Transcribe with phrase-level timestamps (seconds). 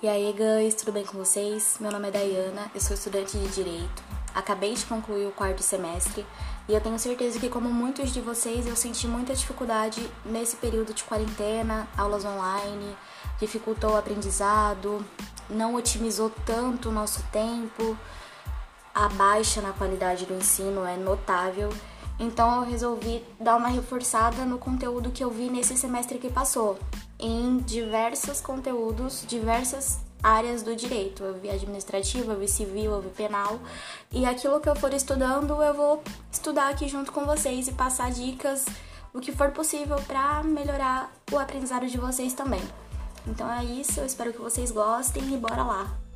[0.00, 1.76] E aí, guys, tudo bem com vocês?
[1.80, 4.00] Meu nome é Dayana, eu sou estudante de Direito.
[4.32, 6.24] Acabei de concluir o quarto semestre
[6.68, 10.94] e eu tenho certeza que, como muitos de vocês, eu senti muita dificuldade nesse período
[10.94, 12.96] de quarentena, aulas online,
[13.40, 15.04] dificultou o aprendizado,
[15.50, 17.98] não otimizou tanto o nosso tempo,
[18.94, 21.70] a baixa na qualidade do ensino é notável.
[22.20, 26.78] Então eu resolvi dar uma reforçada no conteúdo que eu vi nesse semestre que passou
[27.18, 31.22] em diversos conteúdos, diversas áreas do direito.
[31.22, 33.58] Eu vi administrativo, eu vi civil, eu vi penal.
[34.12, 38.10] E aquilo que eu for estudando, eu vou estudar aqui junto com vocês e passar
[38.10, 38.66] dicas,
[39.12, 42.62] o que for possível para melhorar o aprendizado de vocês também.
[43.26, 46.07] Então é isso, eu espero que vocês gostem e bora lá!